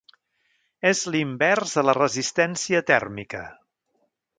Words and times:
És 0.91 1.01
l'invers 1.17 1.75
a 1.83 1.85
la 1.91 1.97
resistència 2.01 2.85
tèrmica. 2.93 3.49